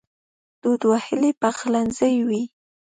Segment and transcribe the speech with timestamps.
[0.61, 2.41] دود وهلی پخلنځی وي